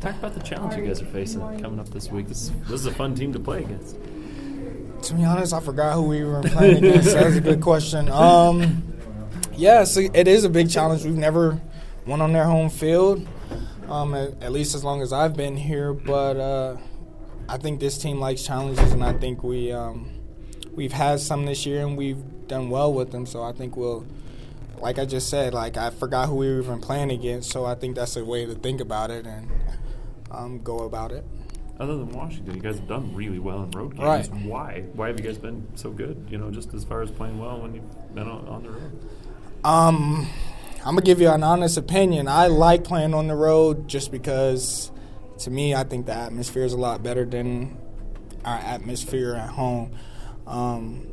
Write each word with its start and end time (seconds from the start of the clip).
Talk 0.00 0.16
about 0.16 0.32
the 0.32 0.40
challenge 0.40 0.76
you 0.76 0.86
guys 0.86 1.02
are 1.02 1.06
facing 1.06 1.42
coming 1.60 1.78
up 1.78 1.90
this 1.90 2.10
week. 2.10 2.26
This, 2.26 2.50
this 2.62 2.80
is 2.80 2.86
a 2.86 2.92
fun 2.94 3.14
team 3.14 3.34
to 3.34 3.38
play 3.38 3.64
against. 3.64 3.96
To 5.02 5.14
be 5.14 5.24
honest, 5.24 5.52
I 5.52 5.60
forgot 5.60 5.92
who 5.92 6.04
we 6.04 6.24
were 6.24 6.40
playing 6.40 6.78
against. 6.78 7.12
That's 7.12 7.36
a 7.36 7.40
good 7.40 7.60
question. 7.60 8.08
Um, 8.08 8.82
yeah, 9.52 9.84
so 9.84 10.00
it 10.00 10.26
is 10.26 10.44
a 10.44 10.48
big 10.48 10.70
challenge. 10.70 11.04
We've 11.04 11.14
never 11.14 11.60
won 12.06 12.22
on 12.22 12.32
their 12.32 12.44
home 12.44 12.70
field, 12.70 13.28
um, 13.90 14.14
at, 14.14 14.42
at, 14.42 14.52
least 14.52 14.74
as 14.74 14.82
long 14.82 15.02
as 15.02 15.12
I've 15.12 15.36
been 15.36 15.54
here. 15.54 15.92
But 15.92 16.38
uh, 16.38 16.76
I 17.46 17.58
think 17.58 17.78
this 17.78 17.98
team 17.98 18.20
likes 18.20 18.42
challenges, 18.42 18.92
and 18.92 19.04
I 19.04 19.12
think 19.12 19.42
we 19.42 19.70
um, 19.70 20.10
we've 20.72 20.94
had 20.94 21.20
some 21.20 21.44
this 21.44 21.66
year, 21.66 21.86
and 21.86 21.98
we've 21.98 22.48
done 22.48 22.70
well 22.70 22.90
with 22.90 23.12
them. 23.12 23.26
So 23.26 23.42
I 23.42 23.52
think 23.52 23.76
we'll, 23.76 24.06
like 24.78 24.98
I 24.98 25.04
just 25.04 25.28
said, 25.28 25.52
like 25.52 25.76
I 25.76 25.90
forgot 25.90 26.30
who 26.30 26.36
we 26.36 26.48
were 26.48 26.60
even 26.60 26.80
playing 26.80 27.10
against. 27.10 27.50
So 27.50 27.66
I 27.66 27.74
think 27.74 27.96
that's 27.96 28.16
a 28.16 28.24
way 28.24 28.46
to 28.46 28.54
think 28.54 28.80
about 28.80 29.10
it 29.10 29.26
and 29.26 29.46
um, 30.30 30.60
go 30.62 30.80
about 30.80 31.12
it. 31.12 31.24
Other 31.78 31.96
than 31.96 32.10
Washington, 32.10 32.54
you 32.56 32.60
guys 32.60 32.76
have 32.76 32.88
done 32.88 33.14
really 33.14 33.38
well 33.38 33.62
in 33.62 33.70
road 33.70 33.96
games. 33.96 34.28
Right. 34.28 34.44
Why? 34.44 34.84
Why 34.92 35.08
have 35.08 35.18
you 35.18 35.24
guys 35.24 35.38
been 35.38 35.66
so 35.76 35.90
good? 35.90 36.26
You 36.28 36.36
know, 36.36 36.50
just 36.50 36.74
as 36.74 36.84
far 36.84 37.00
as 37.00 37.10
playing 37.10 37.38
well 37.38 37.60
when 37.60 37.74
you've 37.74 38.14
been 38.14 38.28
on, 38.28 38.46
on 38.48 38.62
the 38.62 38.70
road. 38.70 39.04
Um, 39.64 40.28
I'm 40.78 40.94
gonna 40.94 41.02
give 41.02 41.20
you 41.20 41.30
an 41.30 41.42
honest 41.42 41.78
opinion. 41.78 42.28
I 42.28 42.48
like 42.48 42.84
playing 42.84 43.14
on 43.14 43.28
the 43.28 43.34
road 43.34 43.88
just 43.88 44.10
because, 44.10 44.90
to 45.38 45.50
me, 45.50 45.74
I 45.74 45.84
think 45.84 46.06
the 46.06 46.14
atmosphere 46.14 46.64
is 46.64 46.74
a 46.74 46.78
lot 46.78 47.02
better 47.02 47.24
than 47.24 47.78
our 48.44 48.58
atmosphere 48.58 49.34
at 49.34 49.50
home. 49.50 49.92
Um, 50.46 51.06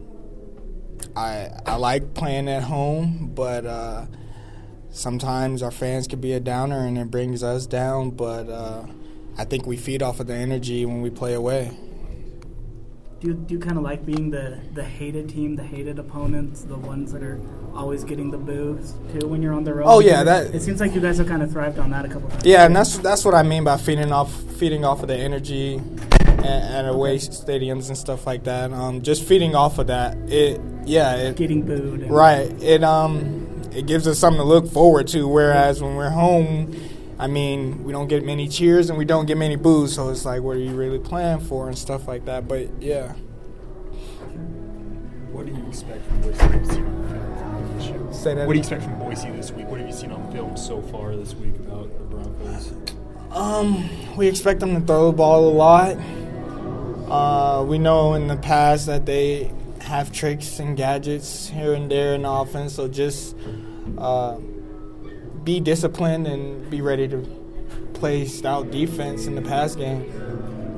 I 1.16 1.50
I 1.66 1.76
like 1.76 2.14
playing 2.14 2.50
at 2.50 2.64
home, 2.64 3.32
but 3.34 3.66
uh, 3.66 4.06
sometimes 4.90 5.64
our 5.64 5.72
fans 5.72 6.08
can 6.08 6.20
be 6.20 6.34
a 6.34 6.40
downer 6.40 6.86
and 6.86 6.98
it 6.98 7.10
brings 7.12 7.44
us 7.44 7.66
down. 7.68 8.12
But 8.12 8.50
uh, 8.50 8.86
I 9.38 9.46
think 9.46 9.66
we 9.66 9.78
feed 9.78 10.02
off 10.02 10.20
of 10.20 10.28
the 10.28 10.34
energy 10.34 10.86
when 10.86 11.02
we 11.02 11.10
play 11.10 11.34
away. 11.34 11.72
Do 13.20 13.30
you, 13.30 13.34
do 13.34 13.54
you 13.56 13.60
kind 13.60 13.78
of 13.78 13.84
like 13.84 14.06
being 14.06 14.30
the, 14.30 14.60
the 14.74 14.84
hated 14.84 15.30
team, 15.30 15.56
the 15.56 15.64
hated 15.64 15.98
opponents, 15.98 16.62
the 16.62 16.78
ones 16.78 17.12
that 17.14 17.24
are 17.24 17.42
always 17.76 18.04
getting 18.04 18.30
the 18.30 18.38
boos 18.38 18.94
too 19.12 19.28
when 19.28 19.42
you're 19.42 19.54
on 19.54 19.64
the 19.64 19.74
road? 19.74 19.86
Oh 19.88 20.00
yeah, 20.00 20.24
that 20.24 20.54
it 20.54 20.62
seems 20.62 20.80
like 20.80 20.94
you 20.94 21.02
guys 21.02 21.18
have 21.18 21.28
kind 21.28 21.42
of 21.42 21.52
thrived 21.52 21.80
on 21.80 21.90
that 21.90 22.06
a 22.06 22.10
couple 22.10 22.30
times. 22.30 22.46
Yeah, 22.46 22.66
and 22.66 22.76
that's 22.76 23.00
that's 23.00 23.26
what 23.26 23.34
I 23.34 23.42
mean 23.42 23.64
by 23.64 23.78
feeding 23.78 24.12
off 24.12 24.32
feeding 24.60 24.86
off 24.86 25.02
of 25.02 25.08
the 25.08 25.18
energy 25.18 25.82
at, 26.44 26.86
away 26.88 27.16
okay. 27.16 27.20
stadiums 27.20 27.88
and 27.88 27.98
stuff 27.98 28.28
like 28.28 28.44
that. 28.44 28.72
Um, 28.72 29.02
just 29.02 29.24
feeding 29.24 29.56
off 29.56 29.80
of 29.80 29.88
that. 29.88 30.16
It 30.30 30.62
yeah, 30.86 31.16
it, 31.16 31.38
getting 31.38 31.64
booed. 31.64 32.10
right. 32.12 32.52
It 32.62 32.84
um 32.84 33.64
it 33.72 33.88
gives 33.88 34.08
us 34.08 34.20
something 34.20 34.40
to 34.40 34.48
look 34.48 34.72
forward 34.72 35.08
to. 35.08 35.28
Whereas 35.28 35.82
when 35.82 35.96
we're 35.96 36.12
home 36.12 36.76
I 37.20 37.26
mean, 37.26 37.84
we 37.84 37.92
don't 37.92 38.08
get 38.08 38.24
many 38.24 38.48
cheers 38.48 38.90
and 38.90 38.98
we 38.98 39.06
don't 39.06 39.26
get 39.26 39.38
many 39.38 39.56
boos, 39.56 39.96
so 39.96 40.10
it's 40.10 40.24
like, 40.24 40.44
what 40.44 40.58
are 40.58 40.60
you 40.60 40.76
really 40.76 41.00
playing 41.00 41.40
for 41.40 41.68
and 41.68 41.78
stuff 41.78 42.08
like 42.08 42.26
that. 42.26 42.48
But 42.48 42.70
yeah. 42.80 43.14
What 45.32 45.48
do 45.48 45.52
you 45.52 45.68
expect 45.68 46.06
from 46.06 46.22
Boise 46.22 46.48
this 46.48 46.78
year? 47.88 48.14
Say 48.14 48.36
that. 48.36 48.46
What 48.46 48.54
do 48.54 48.58
you 48.58 48.60
expect 48.60 48.84
from 48.84 49.00
Boise 49.00 49.32
this 49.32 49.52
week? 49.52 49.68
What 49.68 49.80
have 49.80 49.90
you 49.90 49.96
seen 49.96 50.12
on 50.12 50.32
film 50.32 50.56
so 50.58 50.82
far 50.84 51.16
this 51.16 51.34
week 51.34 51.56
about 51.56 51.90
the 51.98 52.06
Broncos? 52.06 52.74
Um, 53.32 53.90
we 54.16 54.28
expect 54.28 54.60
them 54.60 54.80
to 54.80 54.82
throw 54.82 55.08
the 55.12 55.18
ball 55.18 55.48
a 55.48 55.54
lot. 55.54 55.98
Uh, 57.10 57.64
we 57.64 57.80
know 57.80 58.14
in 58.14 58.28
the 58.28 58.38
past 58.38 58.86
that 58.86 59.06
they 59.06 59.52
have 59.82 60.12
tricks 60.12 60.60
and 60.60 60.78
gadgets 60.78 61.48
here 61.48 61.74
and 61.74 61.90
there 61.90 62.14
in 62.14 62.22
the 62.22 62.30
offense, 62.30 62.76
so 62.76 62.88
just. 62.88 63.36
Uh, 63.98 64.38
be 65.48 65.62
disciplined 65.62 66.28
and 66.28 66.70
be 66.70 66.82
ready 66.82 67.08
to 67.08 67.20
play 67.94 68.26
stout 68.26 68.70
defense 68.70 69.28
in 69.28 69.36
the 69.36 69.42
pass 69.42 69.78
game. 69.78 70.04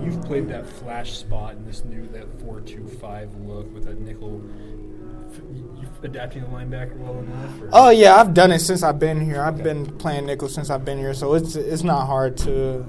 You've 0.03 0.21
played 0.21 0.47
that 0.49 0.69
flash 0.69 1.17
spot 1.17 1.55
in 1.55 1.65
this 1.65 1.83
new 1.83 2.07
that 2.09 2.27
four 2.39 2.61
two 2.61 2.87
five 2.87 3.33
look 3.41 3.73
with 3.73 3.85
that 3.85 3.99
nickel. 3.99 4.43
You 5.75 5.89
adapting 6.03 6.43
the 6.43 6.49
linebacker 6.49 6.95
well 6.97 7.17
enough? 7.17 7.61
Or? 7.63 7.69
Oh 7.73 7.89
yeah, 7.89 8.17
I've 8.17 8.35
done 8.35 8.51
it 8.51 8.59
since 8.59 8.83
I've 8.83 8.99
been 8.99 9.19
here. 9.19 9.41
I've 9.41 9.55
okay. 9.55 9.63
been 9.63 9.97
playing 9.97 10.27
nickel 10.27 10.47
since 10.47 10.69
I've 10.69 10.85
been 10.85 10.99
here, 10.99 11.15
so 11.15 11.33
it's 11.33 11.55
it's 11.55 11.81
not 11.81 12.05
hard 12.05 12.37
to 12.37 12.85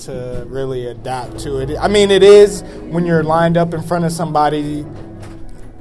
to 0.00 0.44
really 0.46 0.88
adapt 0.88 1.38
to 1.40 1.56
it. 1.56 1.74
I 1.78 1.88
mean, 1.88 2.10
it 2.10 2.22
is 2.22 2.60
when 2.90 3.06
you're 3.06 3.22
lined 3.22 3.56
up 3.56 3.72
in 3.72 3.82
front 3.82 4.04
of 4.04 4.12
somebody 4.12 4.84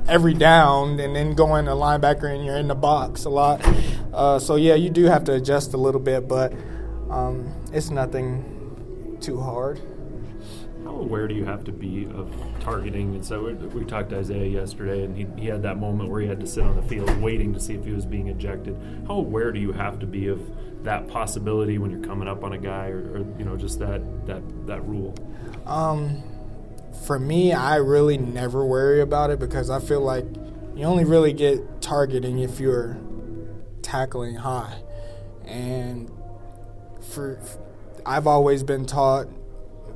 every 0.08 0.34
down 0.34 1.02
and 1.02 1.14
then 1.14 1.34
going 1.34 1.68
a 1.68 1.72
linebacker 1.72 2.34
and 2.34 2.46
you're 2.46 2.58
in 2.58 2.70
the 2.70 2.76
box 2.76 3.26
a 3.26 3.30
lot. 3.30 3.62
Uh, 4.14 4.38
so 4.38 4.56
yeah, 4.56 4.76
you 4.76 4.90
do 4.90 5.06
have 5.06 5.24
to 5.26 5.34
adjust 5.34 5.74
a 5.74 5.78
little 5.78 6.02
bit, 6.02 6.28
but 6.28 6.54
um, 7.10 7.52
it's 7.74 7.90
nothing 7.90 9.18
too 9.20 9.40
hard. 9.40 9.82
How 10.84 10.96
aware 10.96 11.28
do 11.28 11.34
you 11.34 11.46
have 11.46 11.64
to 11.64 11.72
be 11.72 12.06
of 12.06 12.32
targeting? 12.60 13.16
And 13.16 13.26
so 13.26 13.46
we, 13.46 13.54
we 13.54 13.86
talked 13.86 14.10
to 14.12 14.20
Isaiah 14.20 14.46
yesterday, 14.46 15.04
and 15.06 15.16
he, 15.18 15.26
he 15.42 15.48
had 15.48 15.64
that 15.64 15.78
moment 15.78 16.10
where 16.10 16.22
he 16.22 16.28
had 16.28 16.40
to 16.42 16.48
sit 16.48 16.64
on 16.64 16.76
the 16.76 16.84
field 16.84 17.10
waiting 17.22 17.54
to 17.54 17.60
see 17.60 17.74
if 17.74 17.86
he 17.86 17.92
was 17.92 18.06
being 18.06 18.28
ejected. 18.28 18.78
How 19.08 19.16
aware 19.16 19.52
do 19.52 19.60
you 19.60 19.72
have 19.72 20.00
to 20.00 20.06
be 20.06 20.28
of 20.28 20.42
that 20.84 21.08
possibility 21.08 21.78
when 21.78 21.90
you're 21.90 22.04
coming 22.04 22.28
up 22.28 22.44
on 22.44 22.54
a 22.54 22.58
guy, 22.58 22.90
or, 22.90 23.00
or 23.00 23.40
you 23.40 23.46
know, 23.46 23.56
just 23.56 23.80
that 23.80 24.02
that 24.28 24.68
that 24.68 24.86
rule? 24.86 25.16
Um, 25.66 26.22
for 27.08 27.18
me, 27.18 27.54
I 27.54 27.78
really 27.78 28.18
never 28.18 28.66
worry 28.66 29.02
about 29.02 29.32
it 29.32 29.40
because 29.40 29.70
I 29.70 29.80
feel 29.80 30.02
like 30.02 30.26
you 30.76 30.84
only 30.84 31.06
really 31.06 31.34
get 31.34 31.82
targeting 31.82 32.40
if 32.40 32.60
you're 32.60 32.98
tackling 33.94 34.36
high. 34.36 34.82
And 35.46 36.12
for 37.14 37.40
I've 38.06 38.26
always 38.26 38.64
been 38.64 38.86
taught 38.86 39.28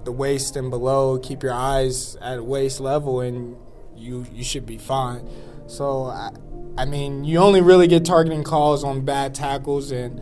the 0.05 0.11
waist 0.11 0.55
and 0.55 0.69
below, 0.69 1.17
keep 1.17 1.41
your 1.41 1.53
eyes 1.53 2.15
at 2.17 2.43
waist 2.45 2.79
level 2.79 3.21
and 3.21 3.57
you 3.95 4.25
you 4.31 4.43
should 4.43 4.65
be 4.65 4.77
fine. 4.77 5.27
So 5.65 6.05
I, 6.05 6.31
I 6.77 6.85
mean, 6.85 7.23
you 7.23 7.39
only 7.39 7.61
really 7.61 7.87
get 7.87 8.05
targeting 8.05 8.43
calls 8.43 8.83
on 8.83 9.03
bad 9.03 9.33
tackles 9.33 9.91
and 9.91 10.21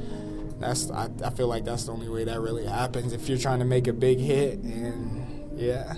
that's 0.60 0.90
I, 0.90 1.10
I 1.24 1.30
feel 1.32 1.48
like 1.48 1.66
that's 1.66 1.84
the 1.84 1.92
only 1.92 2.08
way 2.08 2.24
that 2.24 2.40
really 2.40 2.66
happens 2.66 3.12
if 3.12 3.28
you're 3.28 3.38
trying 3.38 3.60
to 3.60 3.66
make 3.66 3.88
a 3.88 3.94
big 3.94 4.20
hit 4.20 4.60
and 4.60 5.60
yeah. 5.60 5.96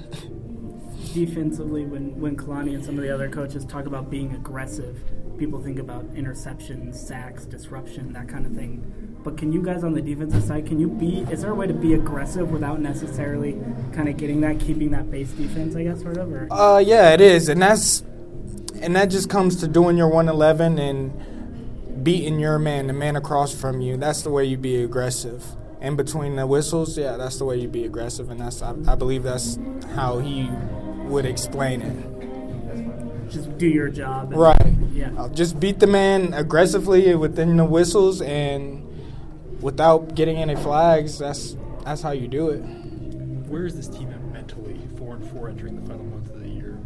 defensively, 1.13 1.85
when 1.85 2.19
when 2.19 2.35
Kalani 2.35 2.73
and 2.73 2.83
some 2.83 2.97
of 2.97 3.03
the 3.03 3.13
other 3.13 3.29
coaches 3.29 3.65
talk 3.65 3.85
about 3.85 4.09
being 4.09 4.33
aggressive, 4.33 4.99
people 5.37 5.61
think 5.61 5.79
about 5.79 6.05
interceptions, 6.13 6.95
sacks, 6.95 7.45
disruption, 7.45 8.13
that 8.13 8.27
kind 8.27 8.45
of 8.45 8.53
thing. 8.53 9.17
But 9.23 9.37
can 9.37 9.51
you 9.51 9.61
guys 9.61 9.83
on 9.83 9.93
the 9.93 10.01
defensive 10.01 10.43
side, 10.43 10.65
can 10.65 10.79
you 10.79 10.87
be? 10.87 11.19
Is 11.31 11.41
there 11.41 11.51
a 11.51 11.55
way 11.55 11.67
to 11.67 11.73
be 11.73 11.93
aggressive 11.93 12.51
without 12.51 12.79
necessarily 12.79 13.53
kind 13.93 14.07
of 14.07 14.17
getting 14.17 14.41
that, 14.41 14.59
keeping 14.59 14.91
that 14.91 15.11
base 15.11 15.31
defense? 15.31 15.75
I 15.75 15.83
guess 15.83 16.01
sort 16.01 16.17
of. 16.17 16.31
Or? 16.31 16.47
Uh, 16.51 16.79
yeah, 16.79 17.11
it 17.11 17.21
is, 17.21 17.49
and 17.49 17.61
that's 17.61 18.03
and 18.81 18.95
that 18.95 19.07
just 19.07 19.29
comes 19.29 19.57
to 19.57 19.67
doing 19.67 19.97
your 19.97 20.07
111 20.07 20.79
and 20.79 22.03
beating 22.03 22.39
your 22.39 22.59
man, 22.59 22.87
the 22.87 22.93
man 22.93 23.15
across 23.15 23.53
from 23.53 23.81
you. 23.81 23.97
That's 23.97 24.21
the 24.21 24.29
way 24.29 24.45
you 24.45 24.57
be 24.57 24.83
aggressive. 24.83 25.43
In 25.81 25.95
between 25.95 26.35
the 26.35 26.47
whistles, 26.47 26.97
yeah, 26.97 27.17
that's 27.17 27.37
the 27.37 27.45
way 27.45 27.57
you 27.57 27.67
be 27.67 27.83
aggressive, 27.85 28.29
and 28.31 28.39
that's 28.39 28.61
I, 28.61 28.75
I 28.87 28.95
believe 28.95 29.23
that's 29.23 29.59
how 29.95 30.19
he 30.19 30.49
would 31.03 31.25
explain 31.25 31.81
it. 31.81 33.29
Just 33.29 33.57
do 33.57 33.67
your 33.67 33.89
job. 33.89 34.33
right. 34.33 34.76
I'll 35.17 35.29
just 35.29 35.59
beat 35.59 35.79
the 35.79 35.87
man 35.87 36.33
aggressively 36.33 37.15
within 37.15 37.57
the 37.57 37.65
whistles 37.65 38.21
and 38.21 38.87
without 39.61 40.13
getting 40.13 40.37
any 40.37 40.55
flags. 40.55 41.17
That's 41.17 41.57
that's 41.83 42.03
how 42.03 42.11
you 42.11 42.27
do 42.27 42.49
it. 42.49 42.59
Where 43.49 43.65
is 43.65 43.75
this 43.75 43.87
team 43.87 44.11
at 44.11 44.21
mentally, 44.25 44.79
four 44.95 45.15
and 45.15 45.27
four 45.31 45.49
entering 45.49 45.81
the 45.81 45.87
final 45.89 46.05
month 46.05 46.29
of 46.29 46.39
the 46.39 46.49
year? 46.49 46.77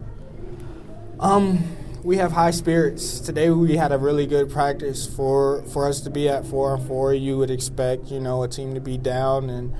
Um, 1.19 1.75
we 2.03 2.17
have 2.17 2.31
high 2.31 2.51
spirits. 2.51 3.19
Today 3.19 3.49
we 3.49 3.75
had 3.75 3.91
a 3.91 3.97
really 3.97 4.25
good 4.25 4.49
practice 4.49 5.05
for 5.05 5.63
for 5.63 5.85
us 5.85 5.99
to 6.01 6.09
be 6.09 6.29
at 6.29 6.45
four 6.45 6.73
and 6.73 6.87
four. 6.87 7.13
You 7.13 7.37
would 7.37 7.51
expect, 7.51 8.05
you 8.05 8.21
know, 8.21 8.43
a 8.43 8.47
team 8.47 8.75
to 8.75 8.79
be 8.79 8.97
down 8.97 9.49
and 9.49 9.75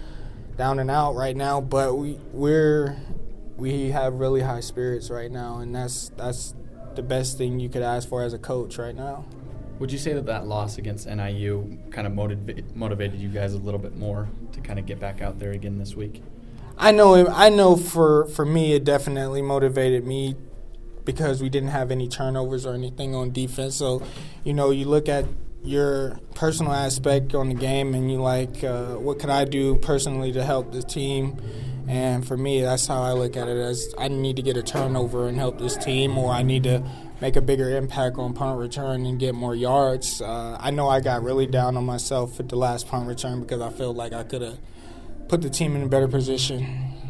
down 0.58 0.80
and 0.80 0.92
out 0.92 1.16
right 1.16 1.38
now, 1.38 1.62
but 1.62 1.96
we 1.96 2.20
we're 2.34 2.98
we 3.56 3.92
have 3.92 4.16
really 4.16 4.42
high 4.42 4.60
spirits 4.60 5.10
right 5.10 5.32
now, 5.32 5.60
and 5.60 5.74
that's 5.74 6.10
that's 6.18 6.54
the 6.96 7.04
best 7.04 7.38
thing 7.38 7.60
you 7.60 7.70
could 7.70 7.82
ask 7.82 8.08
for 8.08 8.24
as 8.24 8.34
a 8.34 8.38
coach 8.38 8.78
right 8.78 8.96
now. 8.96 9.26
Would 9.80 9.92
you 9.92 9.98
say 9.98 10.14
that 10.14 10.28
that 10.28 10.46
loss 10.46 10.78
against 10.78 11.08
NIU 11.08 11.80
kind 11.90 12.06
of 12.06 12.14
motiv- 12.14 12.76
motivated 12.76 13.20
you 13.20 13.30
guys 13.30 13.54
a 13.54 13.58
little 13.58 13.80
bit 13.80 13.98
more 13.98 14.30
to 14.52 14.62
kind 14.62 14.78
of 14.78 14.86
get 14.86 15.00
back 15.00 15.22
out 15.22 15.40
there 15.40 15.52
again 15.54 15.80
this 15.80 15.96
week? 15.96 16.22
I 16.78 16.92
know. 16.92 17.28
I 17.28 17.50
know. 17.50 17.76
For 17.76 18.26
for 18.28 18.46
me, 18.46 18.74
it 18.74 18.84
definitely 18.84 19.42
motivated 19.42 20.06
me 20.06 20.36
because 21.04 21.42
we 21.42 21.50
didn't 21.50 21.70
have 21.70 21.92
any 21.92 22.08
turnovers 22.08 22.66
or 22.66 22.74
anything 22.74 23.16
on 23.16 23.32
defense. 23.32 23.76
So, 23.76 24.04
you 24.44 24.54
know, 24.54 24.70
you 24.70 24.86
look 24.86 25.10
at 25.10 25.26
your 25.64 26.20
personal 26.36 26.74
aspect 26.74 27.36
on 27.36 27.50
the 27.50 27.56
game, 27.56 27.94
and 27.94 28.12
you 28.12 28.22
like, 28.22 28.64
uh, 28.64 28.96
what 28.96 29.20
can 29.20 29.30
I 29.30 29.46
do 29.46 29.76
personally 29.76 30.32
to 30.32 30.44
help 30.44 30.72
the 30.72 30.82
team? 30.82 31.38
And 31.88 32.26
for 32.26 32.38
me, 32.38 32.62
that's 32.62 32.88
how 32.88 33.02
I 33.02 33.14
look 33.14 33.36
at 33.36 33.48
it 33.48 33.58
as 33.58 33.94
I 33.98 34.08
need 34.08 34.36
to 34.38 34.42
get 34.42 34.58
a 34.58 34.64
turnover 34.64 35.28
and 35.28 35.38
help 35.38 35.60
this 35.60 35.78
team, 35.78 36.18
or 36.18 36.32
I 36.32 36.44
need 36.44 36.64
to 36.64 36.84
make 37.20 37.36
a 37.36 37.42
bigger 37.42 37.76
impact 37.78 38.18
on 38.18 38.34
punt 38.34 38.60
return 38.60 39.06
and 39.06 39.20
get 39.20 39.36
more 39.36 39.56
yards. 39.56 40.22
Uh, 40.22 40.58
I 40.60 40.72
know 40.72 40.90
I 40.90 41.02
got 41.02 41.24
really 41.24 41.48
down 41.48 41.78
on 41.78 41.86
myself 41.86 42.36
for 42.36 42.44
the 42.44 42.56
last 42.56 42.88
punt 42.88 43.08
return 43.08 43.42
because 43.42 43.62
I 43.62 43.70
felt 43.70 43.96
like 43.96 44.14
I 44.14 44.24
could 44.24 44.42
have 44.42 44.58
put 45.28 45.42
the 45.42 45.50
team 45.50 45.76
in 45.76 45.84
a 45.84 45.88
better 45.88 46.08
position 46.08 47.01